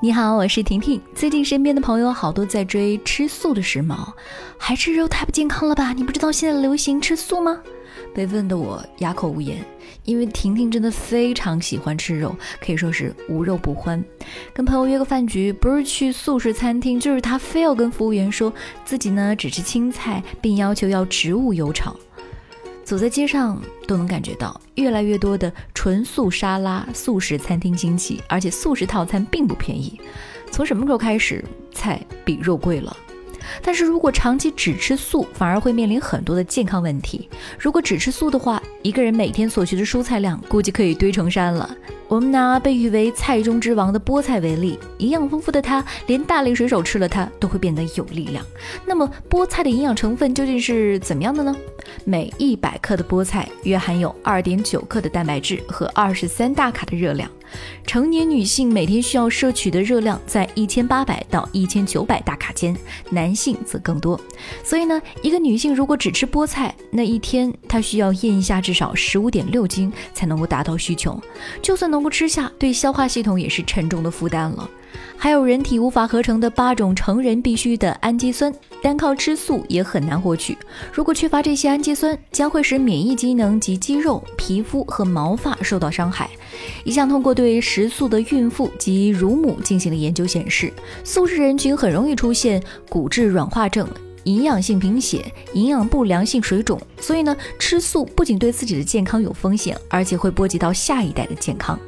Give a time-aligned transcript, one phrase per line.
[0.00, 1.00] 你好，我是婷婷。
[1.12, 4.12] 最近身边的朋友好多在追吃素的时髦，
[4.56, 5.92] 还吃肉太不健康了吧？
[5.92, 7.60] 你不知道现在流行吃素吗？
[8.14, 9.58] 被问得我哑口无言，
[10.04, 12.32] 因为婷婷真的非常喜欢吃肉，
[12.64, 14.02] 可以说是无肉不欢。
[14.54, 18.52] 跟朋友约个饭局，不是去素食餐厅，就是她非要跟服务员说
[18.84, 21.96] 自己呢只吃青菜，并要求要植物油炒。
[22.88, 30.00] 走在街上都能感觉到，越来越多的纯素沙拉、素食餐厅兴起，而且素食套餐并不便宜。
[30.50, 32.96] 从什么时候开始，菜比肉贵了？
[33.62, 37.28] 但是如果长期只吃素，反而会面临很多的健康问题。
[37.58, 41.68] 如果只吃素的话，一个人每天所需的蔬菜量估计可以堆成山了。
[42.08, 48.42] 我们拿被誉为菜中之王的菠菜为例，营养丰富的它，连大力水手吃了它都会变得有力量。
[48.86, 51.54] 那么菠菜的营养成分究竟是怎么样的呢？
[52.04, 57.30] 每一百克的菠菜约含有二点九克的蛋白质和二十三大卡的热量。
[57.86, 62.76] 成年女性每天需要摄取的热量在一千八百到一千九百大卡间，
[63.10, 64.20] 男性则更多。
[64.62, 71.18] 所以呢，一个女性如果只吃菠菜，那一天她需要咽下至少十五点六斤才能够达到需求。
[71.62, 74.68] 就算能不吃下，对消化系统也是沉重的负担了。
[75.20, 80.56] 还有人体无法合成的八种成人必需的氨基酸，单靠吃素也很难获取。
[80.92, 86.30] 如果缺乏这些氨基酸，将会使免疫机能及肌肉、皮肤和毛发受到伤害。
[86.84, 93.88] 一项通过对食素的孕妇及乳母进行的研究显示，素食人群很容易出现骨质软化症、
[94.24, 96.80] 营养性贫血、营养不良性水肿。
[97.00, 101.78] 所以呢，吃素不仅对自己的健康有风险，而且会波及到下一代的健康。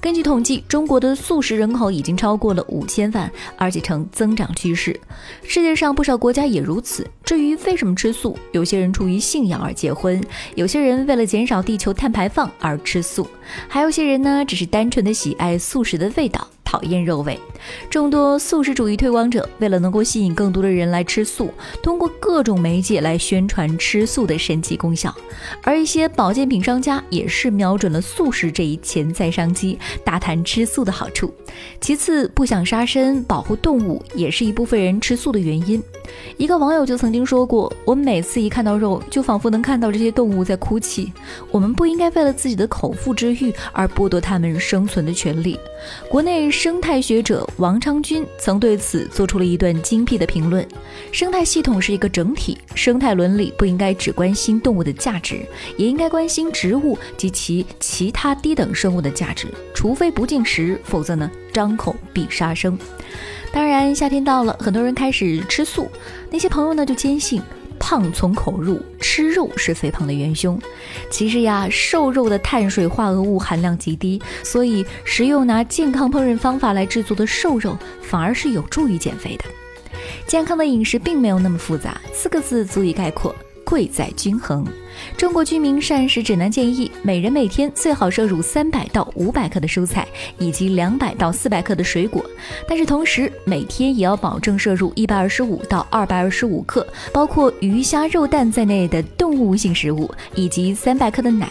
[0.00, 4.98] 根据统计，中国的素食人口已经超过了五千万，而且呈增长趋势。
[5.42, 7.04] 世界上不少国家也如此。
[7.24, 10.22] 至于为什么吃素，有些人出于信仰而结婚，
[10.54, 13.26] 有些人为了减少地球碳排放而吃素，
[13.66, 16.46] 还有些人呢，只是单纯的喜爱素食的味道。
[16.66, 17.38] 讨厌肉味，
[17.88, 25.14] 众多素食主义推广者为了能够吸引更多的人来吃素，通过各种媒介来宣传吃素的神奇功效。
[25.62, 31.32] 而一些保健品商家也是瞄准了素食这一潜在商机，大谈吃素的好处。
[31.80, 35.80] 其次，不想杀生，保护动物也是一部分人吃素的原因。
[36.38, 41.12] 一个网友就曾经说过：“我每次一看到肉，就仿佛能看到这些动物在哭泣。
[41.52, 45.56] 我们不应该为了自己的口腹之欲而剥夺它们生存的权利。”
[46.10, 50.66] 国内生态学者王昌军曾对此做出了一段精辟的评论
[51.12, 55.40] ：“生态系统是一个整体，生态伦理不应该只关心动物的价值，
[55.76, 59.46] 也应该关心植物及其其他低等生物的价值。
[59.72, 62.76] 除非不进食，否则呢，张口必杀生。”
[63.54, 65.88] 当然，夏天到了，很多人开始吃素。
[66.28, 67.40] 那些朋友呢，就坚信
[67.78, 70.60] 胖从口入，吃肉是肥胖的元凶。
[71.08, 79.44] 其实呀，瘦肉的碳水化合物含量极低，所以食用拿健康烹饪方法来制作的瘦肉，反而是有助于减肥的。
[80.26, 83.32] 健康的饮食并没有那么复杂，四个字足以概括。
[83.74, 84.64] 贵在均衡。
[85.16, 90.06] 中国居民膳食指南建议，每人每天最好摄入三百到五百克的蔬菜，
[90.38, 92.24] 以及两百到四百克的水果。
[92.68, 101.50] 但是同时，每天也要保证摄入一百二十五到二百二十五克，包括鱼虾肉蛋在内的动物性食物，以及三百克的奶。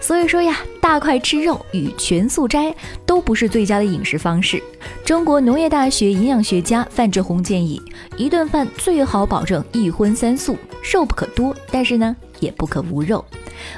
[0.00, 4.62] 所以说呀，大块吃肉与全素斋都不是最佳的饮食方式。
[5.04, 7.80] 中国农业大学营养学家范志红建议，
[8.16, 10.56] 一顿饭最好保证一荤三素，
[10.92, 13.24] 肉不可多，但是呢也不可无肉。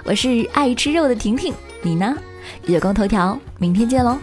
[0.05, 2.17] 我是爱吃肉的婷婷，你呢？
[2.67, 4.19] 月光头条，明天见喽。